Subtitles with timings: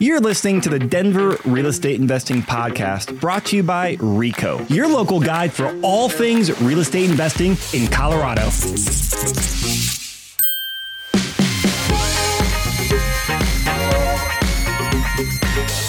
[0.00, 4.86] You're listening to the Denver Real Estate Investing Podcast brought to you by RICO, your
[4.86, 8.46] local guide for all things real estate investing in Colorado.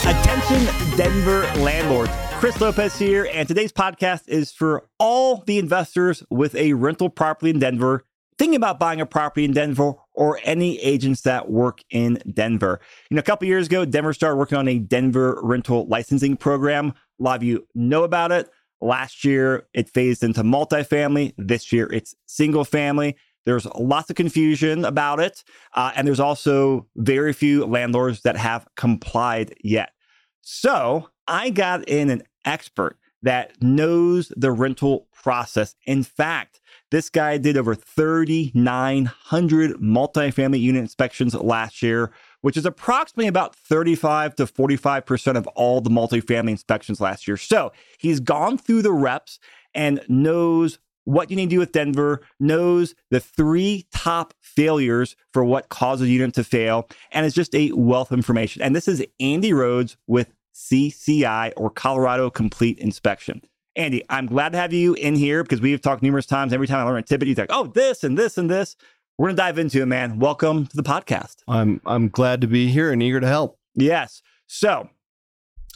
[0.10, 2.12] Attention, Denver landlords.
[2.40, 7.52] Chris Lopez here, and today's podcast is for all the investors with a rental property
[7.52, 8.06] in Denver
[8.40, 12.82] thinking about buying a property in Denver or any agents that work in Denver.
[13.10, 16.90] You know, a couple years ago, Denver started working on a Denver rental licensing program.
[17.22, 18.50] A lot of you know about it.
[18.82, 21.34] Last year, it phased into multifamily.
[21.38, 23.16] This year, it's single family.
[23.46, 25.46] There's lots of confusion about it.
[25.74, 29.94] Uh, and there's also very few landlords that have complied yet.
[30.42, 35.76] So I got in an expert that knows the rental process.
[35.86, 36.59] In fact,
[36.92, 42.12] this guy did over 3,900 multifamily unit inspections last year,
[42.42, 47.38] which is approximately about 35 to 45% of all the multifamily inspections last year.
[47.38, 49.40] So he's gone through the reps
[49.74, 55.44] and knows what you need to do with Denver, knows the three top failures for
[55.44, 58.62] what causes a unit to fail, and it's just a wealth of information.
[58.62, 63.42] And this is Andy Rhodes with CCI or Colorado Complete Inspection.
[63.80, 66.52] Andy, I'm glad to have you in here because we've talked numerous times.
[66.52, 68.76] Every time I learn a tidbit, you like, oh, this and this and this.
[69.18, 70.20] We're gonna dive into it, man.
[70.20, 71.38] Welcome to the podcast.
[71.48, 73.58] I'm I'm glad to be here and eager to help.
[73.76, 74.22] Yes.
[74.48, 74.90] So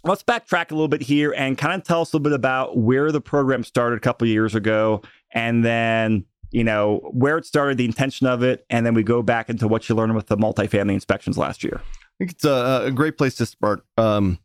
[0.03, 2.75] let's backtrack a little bit here and kind of tell us a little bit about
[2.75, 7.77] where the program started a couple years ago, and then you know where it started,
[7.77, 10.35] the intention of it, and then we go back into what you learned with the
[10.35, 11.79] multifamily inspections last year.
[11.79, 13.85] I think it's a, a great place to start.
[13.97, 14.39] Um,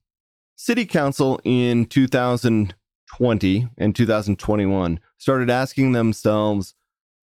[0.55, 2.77] City Council in 2000
[3.17, 6.75] 2020 and 2021 started asking themselves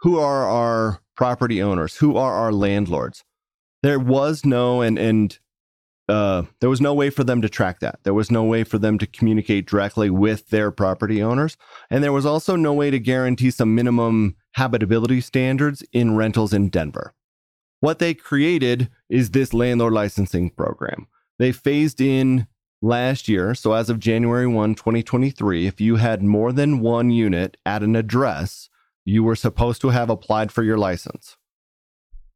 [0.02, 1.98] who are our property owners?
[1.98, 3.24] Who are our landlords?
[3.84, 5.38] There was no and and
[6.08, 8.00] uh, there was no way for them to track that.
[8.04, 11.58] There was no way for them to communicate directly with their property owners.
[11.90, 16.70] And there was also no way to guarantee some minimum habitability standards in rentals in
[16.70, 17.16] denver.
[17.80, 21.08] What they created is this landlord licensing program.
[21.40, 22.48] They phased in
[22.86, 27.58] last year, so as of January 1, 2023, if you had more than one unit
[27.66, 28.70] at an address,
[29.04, 31.36] you were supposed to have applied for your license.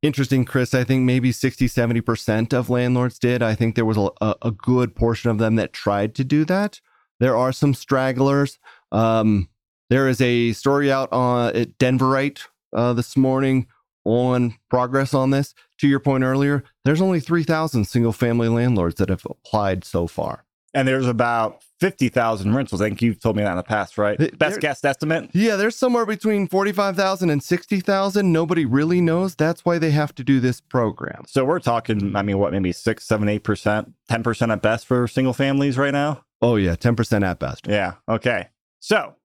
[0.01, 0.73] Interesting, Chris.
[0.73, 3.43] I think maybe 60, 70% of landlords did.
[3.43, 6.79] I think there was a, a good portion of them that tried to do that.
[7.19, 8.59] There are some stragglers.
[8.91, 9.49] Um,
[9.89, 12.43] there is a story out on at Denverite
[12.73, 13.67] uh, this morning
[14.05, 15.53] on progress on this.
[15.79, 20.45] To your point earlier, there's only 3,000 single family landlords that have applied so far.
[20.73, 22.81] And there's about 50,000 rentals.
[22.81, 24.17] I think you've told me that in the past, right?
[24.17, 25.29] Best there, guess estimate?
[25.33, 28.31] Yeah, there's somewhere between 45,000 and 60,000.
[28.31, 29.35] Nobody really knows.
[29.35, 31.23] That's why they have to do this program.
[31.27, 35.07] So we're talking, I mean, what, maybe six, seven, eight percent, 10% at best for
[35.07, 36.23] single families right now?
[36.41, 37.67] Oh, yeah, 10% at best.
[37.67, 37.93] Yeah.
[38.07, 38.49] Okay.
[38.79, 39.15] So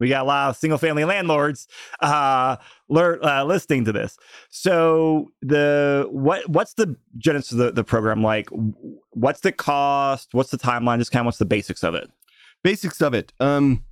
[0.00, 1.68] we got a lot of single family landlords
[2.00, 2.56] uh,
[2.88, 4.18] lear, uh, listening to this.
[4.48, 8.48] So the what what's the genesis of the, the program like?
[9.10, 10.30] What's the cost?
[10.32, 10.98] What's the timeline?
[10.98, 12.10] Just kind of what's the basics of it?
[12.64, 13.32] Basics of it.
[13.38, 13.84] Um,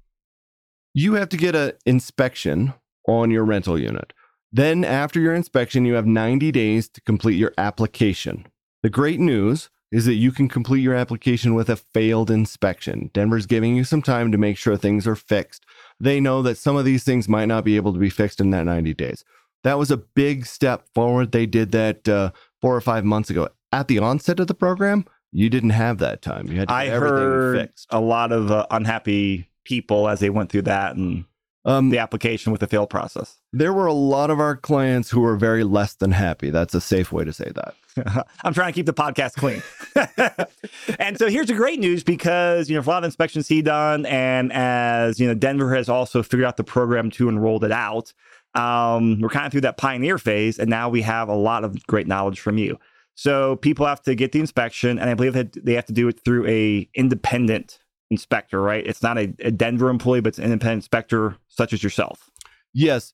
[0.95, 2.75] you have to get an inspection
[3.07, 4.13] on your rental unit.
[4.51, 8.47] Then after your inspection, you have 90 days to complete your application.
[8.83, 13.11] The great news is that you can complete your application with a failed inspection.
[13.15, 15.65] Denver's giving you some time to make sure things are fixed
[16.01, 18.51] they know that some of these things might not be able to be fixed in
[18.51, 19.25] that 90 days.
[19.65, 21.33] That was a big step forward.
[21.33, 23.49] They did that uh, four or five months ago.
[23.73, 26.47] At the onset of the program, you didn't have that time.
[26.47, 27.87] You had to I heard fixed.
[27.91, 31.25] a lot of uh, unhappy people as they went through that and
[31.65, 33.37] um, the application with the fail process.
[33.53, 36.51] There were a lot of our clients who were very less than happy.
[36.51, 38.27] That's a safe way to say that.
[38.45, 39.63] I'm trying to keep the podcast clean.
[40.99, 44.07] and so here's the great news because, you know, a lot of inspections he done,
[44.07, 48.13] and as, you know, Denver has also figured out the program to enroll it out,
[48.55, 51.87] um, we're kind of through that pioneer phase, and now we have a lot of
[51.87, 52.79] great knowledge from you.
[53.15, 56.09] So people have to get the inspection, and I believe that they have to do
[56.09, 58.87] it through a independent inspector, right?
[58.87, 62.31] It's not a, a Denver employee, but it's an independent inspector such as yourself.
[62.73, 63.13] Yes.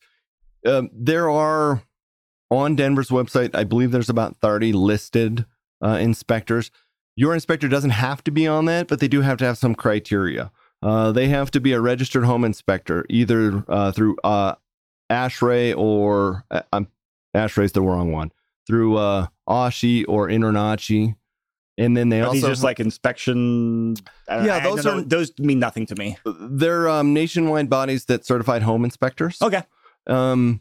[0.67, 1.83] Um, there are
[2.51, 5.47] on Denver's website, I believe there's about 30 listed
[5.85, 6.71] uh, inspectors.
[7.17, 9.75] Your inspector doesn't have to be on that, but they do have to have some
[9.75, 10.51] criteria.
[10.83, 14.55] Uh, they have to be a registered home inspector, either uh, through uh,
[15.11, 16.83] ASHRAE or uh,
[17.35, 18.33] ASHRAE's the wrong one,
[18.67, 21.15] through uh, ASHI or InterNACHI.
[21.77, 23.97] And then they are also just like inspection.
[24.29, 26.17] Yeah, those are those mean nothing to me.
[26.25, 29.43] They're um, nationwide bodies that certified home inspectors.
[29.43, 29.63] Okay.
[30.07, 30.61] Um,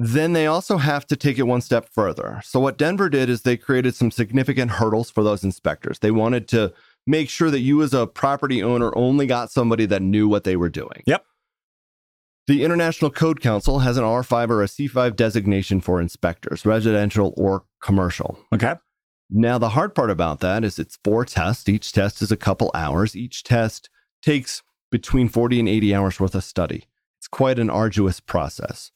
[0.00, 2.40] then they also have to take it one step further.
[2.44, 5.98] So, what Denver did is they created some significant hurdles for those inspectors.
[5.98, 6.72] They wanted to
[7.04, 10.54] make sure that you, as a property owner, only got somebody that knew what they
[10.54, 11.02] were doing.
[11.06, 11.24] Yep.
[12.46, 17.64] The International Code Council has an R5 or a C5 designation for inspectors, residential or
[17.82, 18.38] commercial.
[18.54, 18.76] Okay.
[19.30, 21.68] Now, the hard part about that is it's four tests.
[21.68, 23.14] Each test is a couple hours.
[23.14, 23.90] Each test
[24.22, 26.86] takes between 40 and 80 hours worth of study.
[27.18, 28.90] It's quite an arduous process.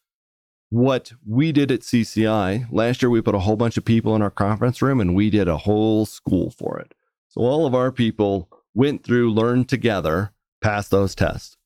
[0.70, 4.22] What we did at CCI last year, we put a whole bunch of people in
[4.22, 6.94] our conference room and we did a whole school for it.
[7.28, 10.32] So all of our people went through, learned together,
[10.62, 11.58] passed those tests.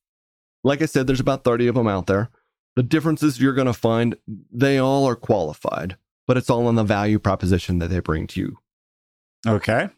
[0.64, 2.30] Like I said, there's about 30 of them out there.
[2.74, 5.96] The differences you're going to find, they all are qualified,
[6.26, 8.58] but it's all on the value proposition that they bring to you.
[9.46, 9.88] Okay.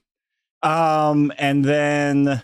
[0.62, 2.42] Um, and then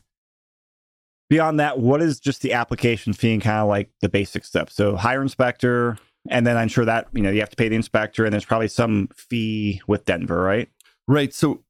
[1.28, 4.70] beyond that, what is just the application fee and kind of like the basic stuff?
[4.70, 5.98] So hire inspector,
[6.28, 8.44] and then I'm sure that you know you have to pay the inspector, and there's
[8.44, 10.68] probably some fee with Denver, right?
[11.06, 11.34] Right.
[11.34, 11.64] So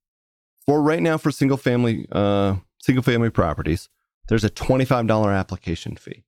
[0.66, 3.88] for right now, for single family uh, single family properties,
[4.28, 6.24] there's a twenty five dollar application fee.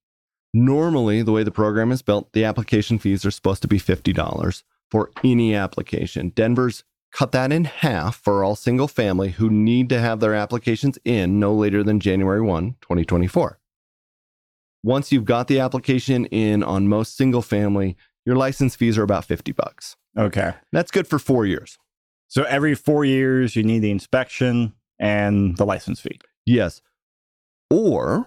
[0.55, 4.13] Normally, the way the program is built, the application fees are supposed to be fifty
[4.13, 6.31] dollars for any application.
[6.31, 10.99] Denver's cut that in half for all single family who need to have their applications
[11.05, 13.59] in no later than January 1, 2024.
[14.83, 19.25] Once you've got the application in on most single family, your license fees are about
[19.25, 19.97] 50 bucks.
[20.17, 20.55] Okay.
[20.73, 21.79] That's good for 4 years.
[22.29, 26.19] So every four years, you need the inspection and the license fee.
[26.45, 26.83] Yes.
[27.71, 28.27] Or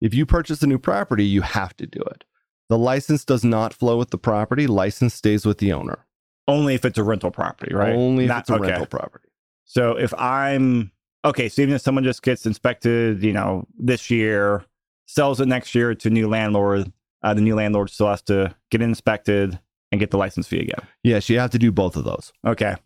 [0.00, 2.24] if you purchase a new property, you have to do it.
[2.70, 6.06] The license does not flow with the property, license stays with the owner.
[6.48, 7.94] Only if it's a rental property, right?
[7.94, 8.68] Only if Not- it's a okay.
[8.70, 9.28] rental property.
[9.66, 10.90] So if I'm
[11.24, 14.64] okay, so even if someone just gets inspected, you know, this year,
[15.06, 16.90] sells it next year to new landlord,
[17.22, 19.58] uh, the new landlord still has to get inspected
[19.92, 20.86] and get the license fee again.
[21.02, 22.32] Yes, you have to do both of those.
[22.46, 22.76] Okay.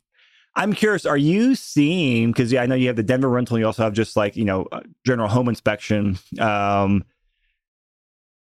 [0.57, 3.67] I'm curious, are you seeing, because yeah, I know you have the Denver rental, you
[3.67, 6.19] also have just like, you know, uh, general home inspection.
[6.39, 7.05] Um,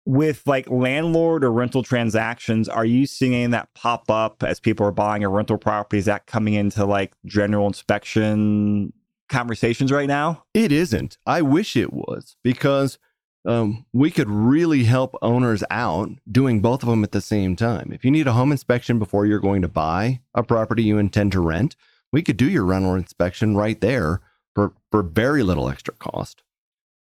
[0.07, 4.91] with like landlord or rental transactions, are you seeing that pop up as people are
[4.91, 5.97] buying a rental property?
[5.97, 8.93] Is that coming into like general inspection
[9.27, 10.45] conversations right now?
[10.53, 11.17] It isn't.
[11.25, 12.97] I wish it was because
[13.45, 17.91] um, we could really help owners out doing both of them at the same time.
[17.91, 21.33] If you need a home inspection before you're going to buy a property you intend
[21.33, 21.75] to rent,
[22.13, 24.21] we could do your rental inspection right there
[24.55, 26.43] for, for very little extra cost.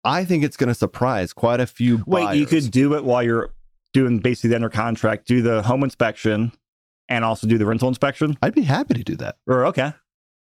[0.08, 3.22] I think it's going to surprise quite a few Wait, you could do it while
[3.22, 3.52] you're
[3.92, 6.52] doing basically the under contract, do the home inspection
[7.10, 8.38] and also do the rental inspection?
[8.40, 9.36] I'd be happy to do that.
[9.46, 9.92] Or okay.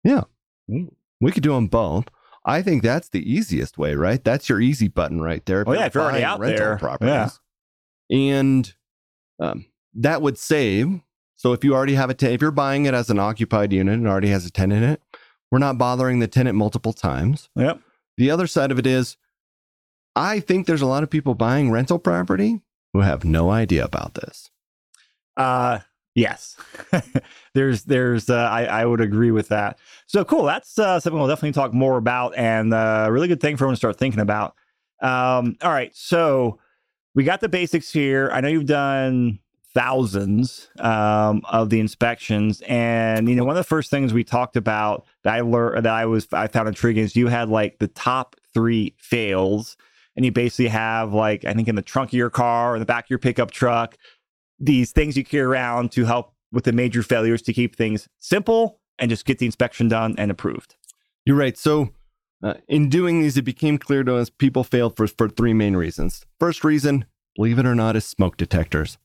[0.04, 0.24] Yeah,
[0.68, 2.06] we could do them both.
[2.44, 4.24] I think that's the easiest way, right?
[4.24, 5.64] That's your easy button right there.
[5.68, 7.40] Oh, yeah, if you're already out rental there, properties.
[8.10, 8.74] And
[9.40, 11.02] um, that would save.
[11.36, 13.94] So if you already have a tenant, if you're buying it as an occupied unit
[13.94, 15.02] and already has a tenant in it,
[15.52, 17.50] we're not bothering the tenant multiple times.
[17.56, 17.80] Yep.
[18.18, 19.18] The other side of it is,
[20.16, 22.62] I think there's a lot of people buying rental property
[22.94, 24.50] who have no idea about this.
[25.38, 25.80] Uh
[26.16, 26.58] yes.
[27.54, 29.80] there's there's uh, I I would agree with that.
[30.08, 30.44] So cool.
[30.44, 33.76] That's uh, something we'll definitely talk more about and uh really good thing for everyone
[33.76, 34.56] to start thinking about.
[35.02, 35.96] Um all right.
[35.96, 36.60] So
[37.16, 38.30] we got the basics here.
[38.34, 39.40] I know you've done
[39.74, 44.58] thousands um, of the inspections and you know one of the first things we talked
[44.58, 47.88] about that I learned that I was I found intriguing is you had like the
[47.88, 49.78] top 3 fails
[50.16, 52.86] and you basically have like I think in the trunk of your car or the
[52.86, 53.98] back of your pickup truck
[54.62, 58.80] these things you carry around to help with the major failures to keep things simple
[59.00, 60.76] and just get the inspection done and approved.
[61.26, 61.58] You're right.
[61.58, 61.90] So,
[62.44, 65.76] uh, in doing these, it became clear to us people failed for, for three main
[65.76, 66.26] reasons.
[66.40, 68.98] First reason, believe it or not, is smoke detectors.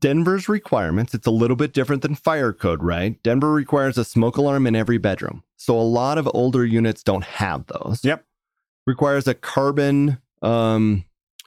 [0.00, 3.22] Denver's requirements, it's a little bit different than fire code, right?
[3.22, 5.42] Denver requires a smoke alarm in every bedroom.
[5.56, 8.02] So, a lot of older units don't have those.
[8.02, 8.24] Yep.
[8.86, 11.04] Requires a carbon um,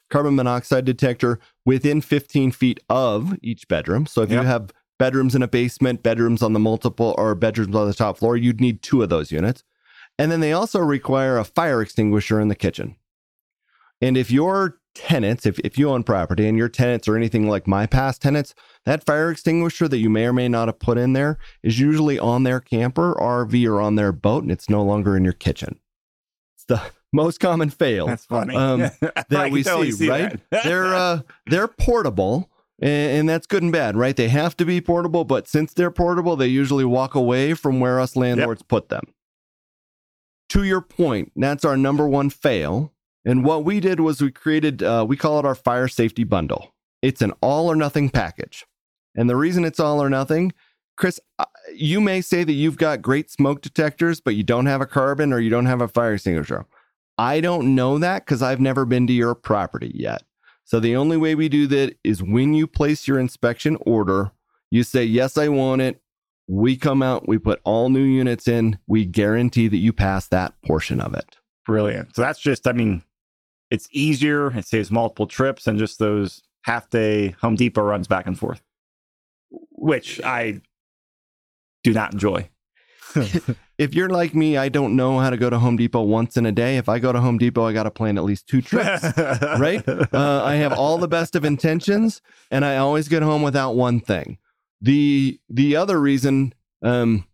[0.10, 4.05] carbon monoxide detector within 15 feet of each bedroom.
[4.05, 4.41] So, if Yep.
[4.41, 8.17] you have bedrooms in a basement, bedrooms on the multiple, or bedrooms on the top
[8.17, 9.63] floor, you'd need two of those units.
[10.17, 12.98] And then they also require a fire extinguisher in the kitchen.
[14.01, 17.67] And if your tenants, if, if you own property and your tenants are anything like
[17.67, 18.53] my past tenants,
[18.86, 22.19] that fire extinguisher that you may or may not have put in there is usually
[22.19, 25.79] on their camper, RV, or on their boat, and it's no longer in your kitchen.
[26.55, 28.55] It's the most common fail That's funny.
[28.55, 28.79] Um,
[29.29, 30.39] that we totally see, right?
[30.51, 30.63] that.
[30.63, 32.49] they're uh, they're portable,
[32.81, 34.15] and, and that's good and bad, right?
[34.15, 37.99] They have to be portable, but since they're portable, they usually walk away from where
[37.99, 39.03] us landlords put them.
[40.49, 42.93] To your point, that's our number one fail.
[43.25, 46.73] And what we did was we created, uh, we call it our fire safety bundle.
[47.01, 48.65] It's an all or nothing package.
[49.15, 50.53] And the reason it's all or nothing,
[50.97, 54.81] Chris, uh, you may say that you've got great smoke detectors, but you don't have
[54.81, 56.65] a carbon or you don't have a fire extinguisher.
[57.19, 60.23] I don't know that because I've never been to your property yet.
[60.63, 64.31] So the only way we do that is when you place your inspection order,
[64.71, 66.01] you say, Yes, I want it.
[66.47, 70.53] We come out, we put all new units in, we guarantee that you pass that
[70.65, 71.35] portion of it.
[71.65, 72.15] Brilliant.
[72.15, 73.03] So that's just, I mean,
[73.69, 78.27] it's easier, it saves multiple trips and just those half day Home Depot runs back
[78.27, 78.61] and forth,
[79.71, 80.61] which I
[81.83, 82.49] do not enjoy.
[83.79, 86.45] if you're like me, I don't know how to go to Home Depot once in
[86.45, 86.75] a day.
[86.75, 89.03] If I go to Home Depot, I got to plan at least two trips,
[89.57, 89.81] right?
[89.88, 92.21] Uh, I have all the best of intentions,
[92.51, 94.38] and I always get home without one thing.
[94.81, 97.25] The the other reason, um,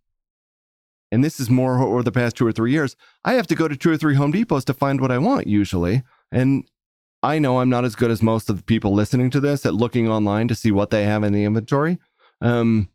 [1.12, 3.68] and this is more over the past two or three years, I have to go
[3.68, 6.64] to two or three Home Depots to find what I want usually, and
[7.24, 9.74] I know I'm not as good as most of the people listening to this at
[9.74, 11.98] looking online to see what they have in the inventory.
[12.40, 12.90] Um,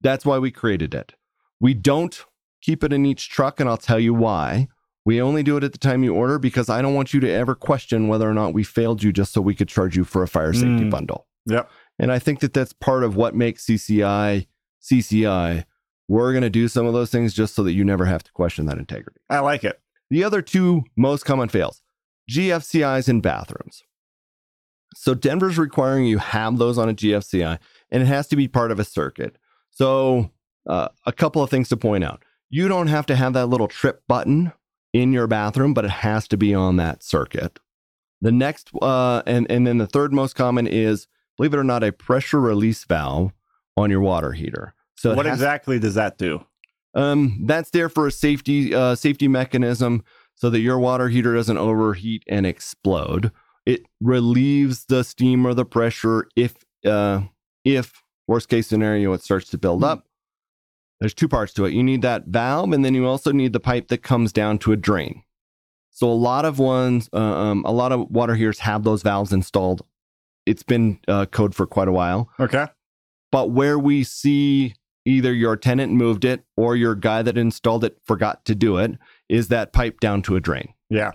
[0.00, 1.14] that's why we created it.
[1.58, 2.24] We don't
[2.66, 4.66] keep it in each truck, and I'll tell you why.
[5.04, 7.30] We only do it at the time you order because I don't want you to
[7.30, 10.24] ever question whether or not we failed you just so we could charge you for
[10.24, 10.90] a fire safety mm.
[10.90, 11.28] bundle.
[11.46, 11.70] Yep.
[12.00, 14.48] And I think that that's part of what makes CCI
[14.82, 15.64] CCI.
[16.08, 18.32] We're going to do some of those things just so that you never have to
[18.32, 19.20] question that integrity.
[19.30, 19.80] I like it.
[20.10, 21.82] The other two most common fails
[22.30, 23.82] GFCIs in bathrooms.
[24.94, 27.58] So Denver's requiring you have those on a GFCI
[27.90, 29.36] and it has to be part of a circuit.
[29.70, 30.30] So
[30.66, 32.22] uh, a couple of things to point out.
[32.48, 34.52] You don't have to have that little trip button
[34.92, 37.58] in your bathroom, but it has to be on that circuit.
[38.20, 41.84] The next, uh, and, and then the third most common is, believe it or not,
[41.84, 43.32] a pressure release valve
[43.76, 44.74] on your water heater.
[44.96, 46.44] So what exactly does that do?
[46.94, 50.02] Um, that's there for a safety uh, safety mechanism
[50.34, 53.30] so that your water heater doesn't overheat and explode.
[53.66, 57.22] It relieves the steam or the pressure if uh,
[57.64, 59.84] if worst case scenario it starts to build hmm.
[59.84, 60.06] up
[61.00, 61.72] there's two parts to it.
[61.72, 64.72] You need that valve, and then you also need the pipe that comes down to
[64.72, 65.22] a drain.
[65.90, 69.32] So a lot of ones, uh, um, a lot of water heaters have those valves
[69.32, 69.82] installed.
[70.44, 72.30] It's been uh, code for quite a while.
[72.38, 72.66] Okay.
[73.32, 74.74] But where we see
[75.04, 78.92] either your tenant moved it or your guy that installed it forgot to do it,
[79.28, 80.74] is that pipe down to a drain.
[80.90, 81.12] Yeah.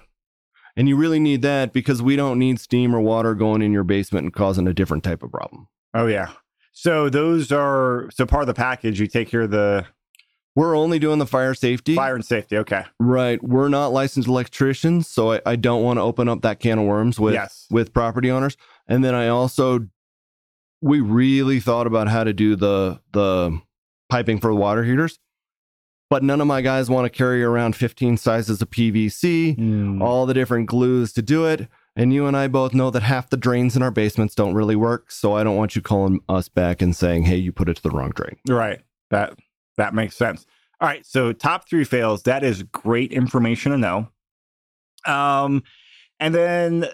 [0.75, 3.83] And you really need that because we don't need steam or water going in your
[3.83, 5.67] basement and causing a different type of problem.
[5.93, 6.31] Oh yeah.
[6.71, 8.99] So those are so part of the package.
[8.99, 9.85] You take care of the
[10.55, 11.95] we're only doing the fire safety.
[11.95, 12.83] Fire and safety, okay.
[12.99, 13.41] Right.
[13.41, 16.85] We're not licensed electricians, so I, I don't want to open up that can of
[16.85, 17.67] worms with yes.
[17.71, 18.57] with property owners.
[18.87, 19.87] And then I also
[20.81, 23.61] we really thought about how to do the the
[24.09, 25.19] piping for the water heaters.
[26.09, 30.01] But none of my guys want to carry around 15 sizes of PVC, mm.
[30.01, 31.69] all the different glues to do it.
[31.95, 34.75] And you and I both know that half the drains in our basements don't really
[34.75, 35.11] work.
[35.11, 37.83] So I don't want you calling us back and saying, hey, you put it to
[37.83, 38.37] the wrong drain.
[38.47, 38.81] Right.
[39.09, 39.37] That
[39.77, 40.45] that makes sense.
[40.79, 41.05] All right.
[41.05, 42.23] So top three fails.
[42.23, 44.07] That is great information to know.
[45.05, 45.63] Um,
[46.19, 46.85] and then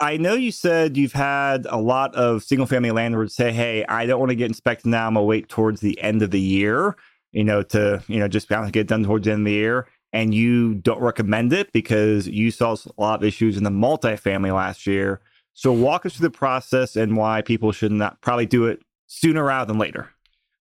[0.00, 4.06] I know you said you've had a lot of single family landlords say, hey, I
[4.06, 5.06] don't want to get inspected now.
[5.06, 6.96] I'm gonna wait towards the end of the year,
[7.32, 10.32] you know, to, you know, just get done towards the end of the year and
[10.32, 14.86] you don't recommend it because you saw a lot of issues in the multifamily last
[14.86, 15.20] year.
[15.52, 19.44] So walk us through the process and why people should not probably do it sooner
[19.44, 20.08] rather than later.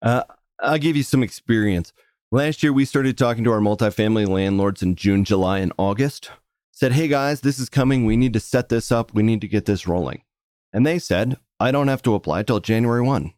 [0.02, 0.25] Uh,
[0.58, 1.92] I'll give you some experience.
[2.32, 6.32] Last year, we started talking to our multifamily landlords in June, July, and August.
[6.73, 8.04] Said, hey guys, this is coming.
[8.04, 9.14] We need to set this up.
[9.14, 10.23] We need to get this rolling.
[10.73, 13.32] And they said, I don't have to apply till January 1.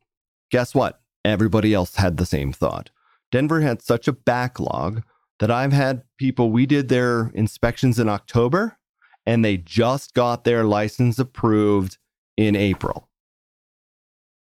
[0.50, 0.98] Guess what?
[1.26, 2.88] Everybody else had the same thought.
[3.30, 5.02] Denver had such a backlog
[5.38, 8.78] that I've had people, we did their inspections in October
[9.26, 11.98] and they just got their license approved
[12.36, 13.08] in April.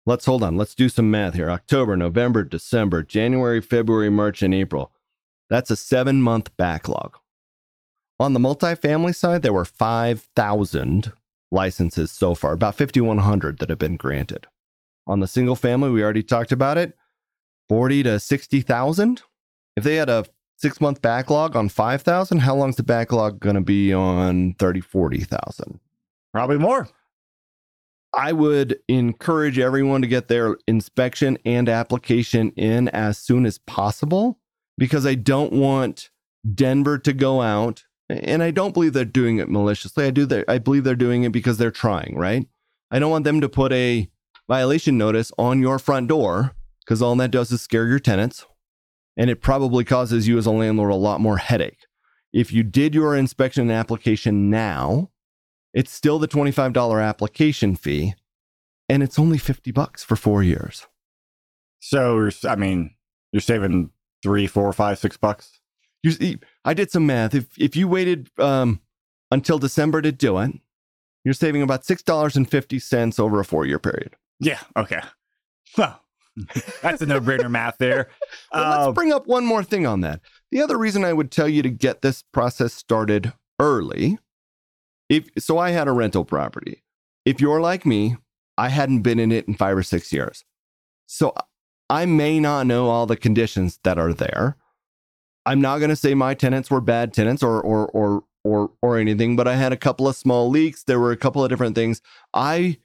[0.07, 0.59] Let's hold on.
[0.59, 1.51] Let's do some math here.
[1.51, 4.93] October, November, December, January, February, March, and April.
[5.49, 7.17] That's a seven month backlog.
[8.21, 11.13] On the multifamily side, there were 5,000
[11.51, 14.47] licenses so far, about 5,100 that have been granted.
[15.07, 16.97] On the single family, we already talked about it
[17.69, 19.23] 40 to 60,000.
[19.77, 20.27] If they had a
[20.65, 25.79] six month backlog on 5,000, how long's the backlog going to be on 30, 40,000?
[26.33, 26.89] Probably more.
[28.15, 34.39] I would encourage everyone to get their inspection and application in as soon as possible
[34.79, 36.09] because I don't want
[36.55, 40.07] Denver to go out and I don't believe they're doing it maliciously.
[40.07, 42.49] I do that I believe they're doing it because they're trying, right?
[42.91, 44.09] I don't want them to put a
[44.49, 48.47] violation notice on your front door because all that does is scare your tenants
[49.17, 51.87] and it probably causes you as a landlord a lot more headache.
[52.33, 55.11] If you did your inspection and application now,
[55.73, 58.15] it's still the $25 application fee
[58.89, 60.87] and it's only 50 bucks for 4 years.
[61.81, 62.95] So, I mean,
[63.33, 63.91] you're saving
[64.23, 65.61] three, four, five, six bucks.
[66.03, 67.35] You see, I did some math.
[67.35, 68.81] If if you waited um,
[69.31, 70.53] until December to do it,
[71.25, 74.15] you're saving about six dollars and fifty cents over a four year period.
[74.41, 74.61] Yeah.
[74.77, 75.01] Okay.
[75.77, 76.01] Well,
[76.83, 78.09] that's a no brainer math there.
[78.53, 80.21] Well, Uh, let's bring up one more thing on that.
[80.51, 84.19] The other reason I would tell you to get this process started early,
[85.09, 86.83] if so, I had a rental property.
[87.25, 88.17] If you're like me,
[88.57, 90.45] I hadn't been in it in five or six years,
[91.07, 91.35] so
[91.91, 94.57] I may not know all the conditions that are there.
[95.47, 98.99] I'm not going to say my tenants were bad tenants or or or or or
[98.99, 100.85] anything, but I had a couple of small leaks.
[100.85, 102.01] There were a couple of different things.
[102.33, 102.79] I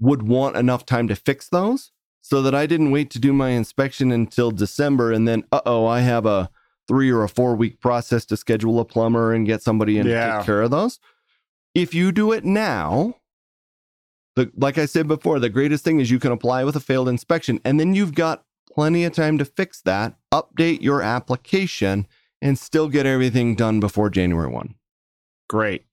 [0.00, 1.90] would want enough time to fix those
[2.24, 5.84] so that I didn't wait to do my inspection until December and then uh oh,
[5.84, 6.48] I have a
[6.88, 10.38] three or a four week process to schedule a plumber and get somebody in to
[10.38, 10.98] take care of those.
[11.74, 13.16] If you do it now,
[14.36, 17.10] the like I said before, the greatest thing is you can apply with a failed
[17.10, 22.06] inspection, and then you've got plenty of time to fix that, update your application,
[22.40, 24.74] and still get everything done before January 1.
[25.50, 25.84] Great.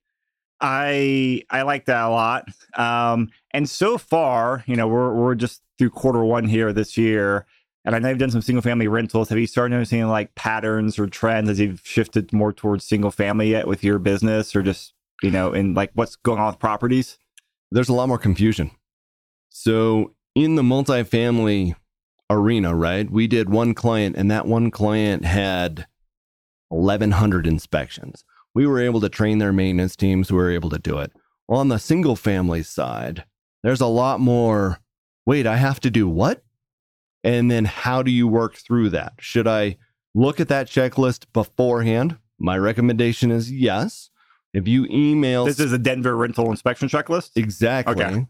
[0.62, 2.48] I I like that a lot.
[2.76, 7.46] Um, and so far, you know, we're we're just through quarter one here this year,
[7.84, 9.30] and I know you've done some single family rentals.
[9.30, 13.50] Have you started noticing like patterns or trends as you've shifted more towards single family
[13.50, 17.18] yet with your business, or just you know, in like what's going on with properties?
[17.72, 18.72] there's a lot more confusion.
[19.50, 21.76] So in the multifamily
[22.30, 23.10] arena, right?
[23.10, 25.88] We did one client, and that one client had
[26.70, 28.24] 1,100 inspections.
[28.54, 30.32] We were able to train their maintenance teams.
[30.32, 31.12] We were able to do it.
[31.48, 33.26] Well, on the single family side,
[33.64, 34.80] there's a lot more.
[35.26, 36.44] Wait, I have to do what?
[37.24, 39.14] And then how do you work through that?
[39.20, 39.78] Should I
[40.16, 42.18] look at that checklist beforehand?
[42.40, 44.10] My recommendation is yes.
[44.54, 47.32] If you email This is a Denver rental inspection checklist.
[47.36, 48.04] Exactly.
[48.04, 48.26] Okay.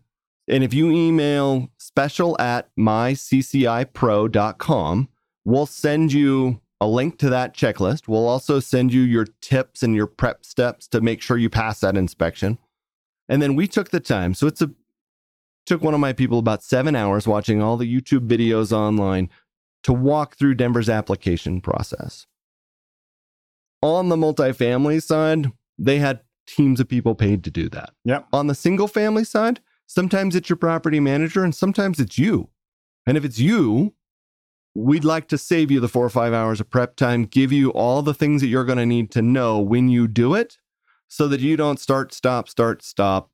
[0.48, 5.10] And if you email special at myccipro.com,
[5.46, 8.08] we'll send you a link to that checklist.
[8.08, 11.80] We'll also send you your tips and your prep steps to make sure you pass
[11.82, 12.58] that inspection.
[13.30, 14.34] And then we took the time.
[14.34, 14.72] So it's a
[15.68, 19.30] took one of my people about seven hours watching all the YouTube videos online
[19.84, 22.26] to walk through Denver's application process.
[23.84, 27.92] On the multifamily side, they had teams of people paid to do that.
[28.06, 28.28] Yep.
[28.34, 32.50] On the single family side, sometimes it's your property manager and sometimes it's you.
[33.06, 33.94] And if it's you,
[34.74, 37.72] we'd like to save you the four or five hours of prep time, give you
[37.72, 40.58] all the things that you're going to need to know when you do it
[41.08, 43.30] so that you don't start, stop, start, stop,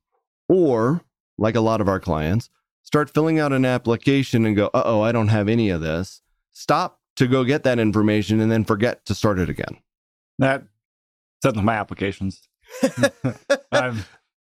[0.48, 1.02] or
[1.36, 2.50] like a lot of our clients,
[2.82, 6.22] start filling out an application and go, uh oh, I don't have any of this.
[6.50, 9.78] Stop to go get that information and then forget to start it again.
[10.38, 10.64] That
[11.42, 12.48] says with my applications.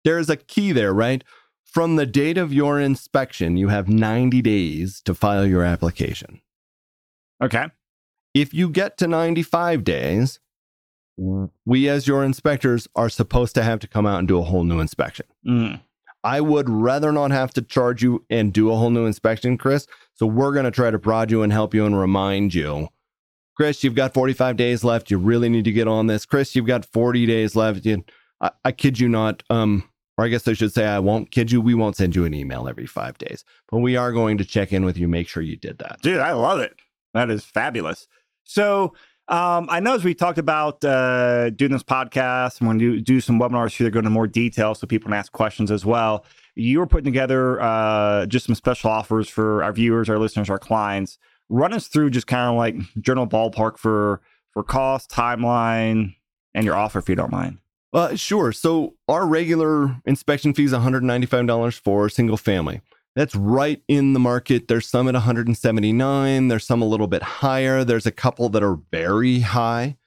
[0.02, 1.22] There is a key there, right?
[1.64, 6.40] From the date of your inspection, you have 90 days to file your application.
[7.42, 7.66] Okay.
[8.34, 10.40] If you get to 95 days,
[11.16, 14.64] we as your inspectors are supposed to have to come out and do a whole
[14.64, 15.26] new inspection.
[15.46, 15.80] Mm.
[16.22, 19.86] I would rather not have to charge you and do a whole new inspection, Chris.
[20.14, 22.88] So we're going to try to prod you and help you and remind you.
[23.56, 25.10] Chris, you've got 45 days left.
[25.10, 26.24] You really need to get on this.
[26.24, 27.84] Chris, you've got 40 days left.
[27.84, 28.04] You,
[28.40, 29.42] I, I kid you not.
[29.50, 31.60] Um, or I guess I should say I won't kid you.
[31.60, 34.72] We won't send you an email every five days, but we are going to check
[34.72, 36.00] in with you, make sure you did that.
[36.02, 36.74] Dude, I love it.
[37.14, 38.06] That is fabulous.
[38.44, 38.94] So,
[39.28, 43.20] um, I know as we talked about uh, doing this podcast and when you do
[43.20, 46.24] some webinars here, go into more detail so people can ask questions as well.
[46.56, 50.58] You were putting together uh, just some special offers for our viewers, our listeners, our
[50.58, 51.16] clients.
[51.48, 54.20] Run us through just kind of like general ballpark for
[54.52, 56.16] for cost, timeline,
[56.52, 57.58] and your offer if you don't mind.
[57.92, 58.52] Uh, sure.
[58.52, 62.80] So our regular inspection fee is $195 for a single family.
[63.20, 64.66] That's right in the market.
[64.66, 66.48] There's some at 179.
[66.48, 67.84] There's some a little bit higher.
[67.84, 69.98] There's a couple that are very high.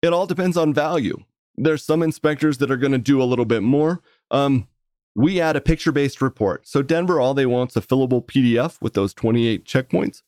[0.00, 1.24] It all depends on value.
[1.56, 4.00] There's some inspectors that are going to do a little bit more.
[4.30, 4.68] Um,
[5.16, 6.68] we add a picture-based report.
[6.68, 10.22] So Denver, all they want is a fillable PDF with those 28 checkpoints.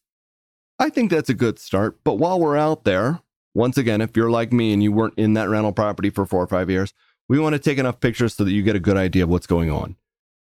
[0.81, 2.01] I think that's a good start.
[2.03, 3.21] But while we're out there,
[3.55, 6.43] once again, if you're like me and you weren't in that rental property for four
[6.43, 6.95] or five years,
[7.29, 9.47] we want to take enough pictures so that you get a good idea of what's
[9.47, 9.95] going on.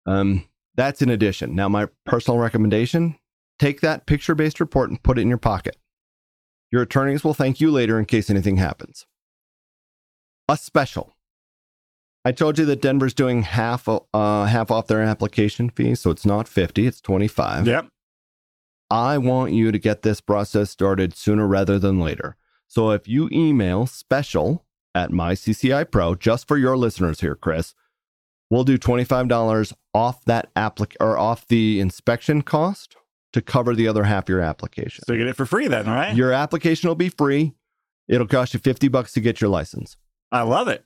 [0.06, 1.54] Um, that's in addition.
[1.54, 3.16] Now, my personal recommendation
[3.58, 5.76] take that picture based report and put it in your pocket.
[6.70, 9.06] Your attorneys will thank you later in case anything happens.
[10.48, 11.14] A special.
[12.24, 16.24] I told you that Denver's doing half uh, half off their application fee, so it's
[16.24, 17.66] not 50, it's 25.
[17.66, 17.88] Yep.
[18.90, 22.36] I want you to get this process started sooner rather than later.
[22.66, 27.74] So if you email special at myCCI Pro, just for your listeners here, Chris,
[28.50, 32.96] we'll do $25 off that applic or off the inspection cost
[33.32, 35.04] to cover the other half of your application.
[35.06, 36.14] So you get it for free then, right?
[36.14, 37.54] Your application will be free.
[38.08, 39.96] It'll cost you 50 bucks to get your license.
[40.30, 40.84] I love it.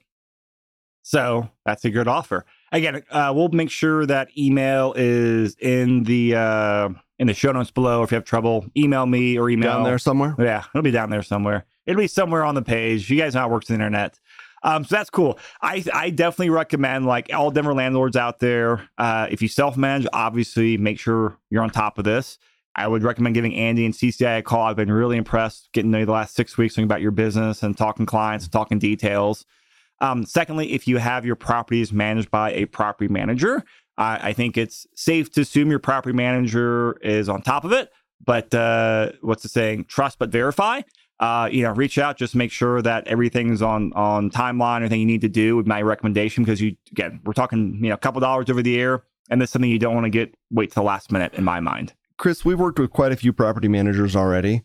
[1.02, 2.44] So that's a good offer.
[2.70, 7.70] Again, uh, we'll make sure that email is in the uh, in the show notes
[7.70, 8.02] below.
[8.02, 10.34] If you have trouble, email me or email Down there somewhere?
[10.38, 11.64] Yeah, it'll be down there somewhere.
[11.86, 13.08] It'll be somewhere on the page.
[13.08, 14.20] You guys know how it works the internet.
[14.62, 15.38] Um, so that's cool.
[15.62, 18.88] I I definitely recommend like all Denver landlords out there.
[18.98, 22.38] Uh, if you self manage, obviously make sure you're on top of this.
[22.74, 24.62] I would recommend giving Andy and CCI a call.
[24.62, 27.62] I've been really impressed getting to know the last six weeks, talking about your business
[27.62, 29.44] and talking clients and talking details.
[30.00, 33.64] Um, secondly, if you have your properties managed by a property manager,
[34.00, 37.90] I think it's safe to assume your property manager is on top of it.
[38.24, 39.86] But uh, what's the saying?
[39.86, 40.82] Trust but verify.
[41.20, 45.06] Uh, you know, reach out, just make sure that everything's on on timeline, everything you
[45.06, 46.44] need to do with my recommendation.
[46.44, 49.50] Because you again, we're talking you know a couple dollars over the air, and that's
[49.50, 51.92] something you don't want to get wait till the last minute, in my mind.
[52.18, 54.62] Chris, we've worked with quite a few property managers already.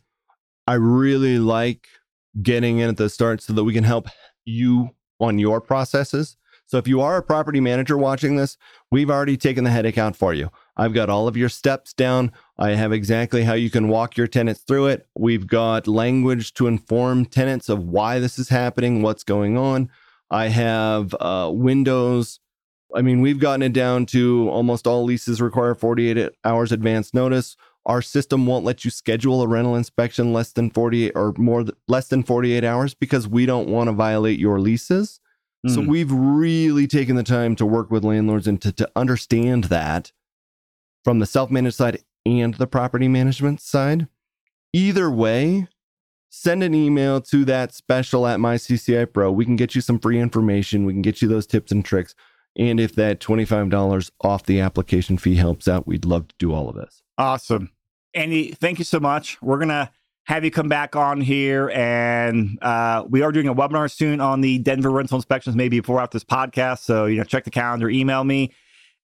[0.67, 1.87] I really like
[2.41, 4.07] getting in at the start so that we can help
[4.45, 4.89] you
[5.19, 6.37] on your processes.
[6.65, 8.57] So if you are a property manager watching this,
[8.89, 10.49] we've already taken the headache out for you.
[10.75, 12.31] I've got all of your steps down.
[12.57, 15.07] I have exactly how you can walk your tenants through it.
[15.17, 19.89] We've got language to inform tenants of why this is happening, what's going on.
[20.29, 22.39] I have uh, windows.
[22.95, 27.55] I mean, we've gotten it down to almost all leases require 48 hours advance notice.
[27.85, 32.07] Our system won't let you schedule a rental inspection less than 48 or more less
[32.07, 35.19] than 48 hours because we don't want to violate your leases.
[35.65, 35.75] Mm.
[35.75, 35.87] So hmm.
[35.87, 40.11] we've really taken the time to work with landlords and to, to understand that
[41.03, 44.07] from the self-managed side and the property management side.
[44.71, 45.67] Either way,
[46.29, 49.31] send an email to that special at mycci pro.
[49.31, 50.85] We can get you some free information.
[50.85, 52.15] We can get you those tips and tricks.
[52.55, 56.69] And if that $25 off the application fee helps out, we'd love to do all
[56.69, 57.01] of this.
[57.17, 57.71] Awesome.
[58.13, 59.41] Andy, thank you so much.
[59.41, 59.89] We're going to
[60.25, 61.69] have you come back on here.
[61.69, 65.99] And uh, we are doing a webinar soon on the Denver rental inspections, maybe before
[65.99, 66.79] after this podcast.
[66.79, 68.51] So, you know, check the calendar, email me.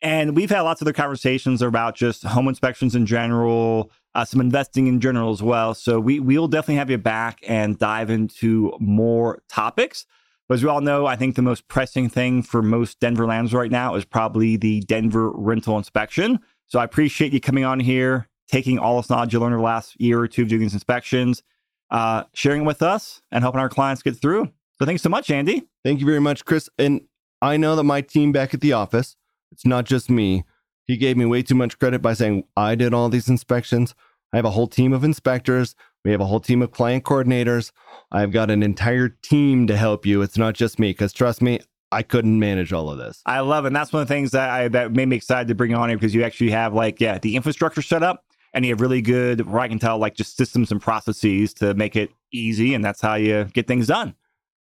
[0.01, 4.39] And we've had lots of other conversations about just home inspections in general, uh, some
[4.39, 5.73] investing in general as well.
[5.73, 10.05] So we we'll definitely have you back and dive into more topics.
[10.47, 13.53] But as we all know, I think the most pressing thing for most Denver lands
[13.53, 16.39] right now is probably the Denver rental inspection.
[16.67, 19.65] So I appreciate you coming on here, taking all this knowledge you learned over the
[19.65, 21.43] last year or two of doing these inspections,
[21.91, 24.45] uh, sharing it with us, and helping our clients get through.
[24.79, 25.67] So thanks so much, Andy.
[25.83, 26.69] Thank you very much, Chris.
[26.79, 27.01] And
[27.41, 29.15] I know that my team back at the office
[29.51, 30.43] it's not just me.
[30.85, 33.93] He gave me way too much credit by saying I did all these inspections.
[34.33, 35.75] I have a whole team of inspectors.
[36.05, 37.71] We have a whole team of client coordinators.
[38.11, 40.21] I've got an entire team to help you.
[40.21, 41.59] It's not just me, because trust me,
[41.91, 43.21] I couldn't manage all of this.
[43.25, 43.67] I love it.
[43.67, 45.89] And that's one of the things that I that made me excited to bring on
[45.89, 49.01] here because you actually have like, yeah, the infrastructure set up and you have really
[49.01, 52.73] good, where I can tell, like just systems and processes to make it easy.
[52.73, 54.15] And that's how you get things done.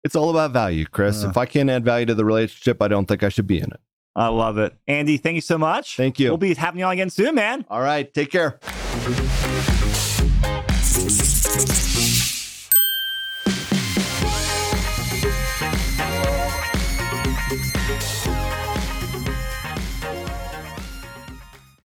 [0.03, 1.23] It's all about value, Chris.
[1.23, 3.59] Uh, if I can't add value to the relationship, I don't think I should be
[3.59, 3.79] in it.
[4.15, 4.75] I love it.
[4.87, 5.97] Andy, thank you so much.
[5.97, 6.29] Thank you.
[6.29, 7.65] We'll be having you on again soon, man.
[7.69, 8.13] All right.
[8.13, 8.59] Take care.